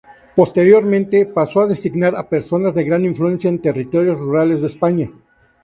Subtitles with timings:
[0.35, 5.11] Posteriormente, pasó a designar a personas de gran influencia en territorios rurales de España.